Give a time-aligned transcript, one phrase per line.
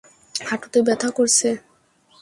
[0.35, 1.49] হাঁটুতে ব্যথা করছে?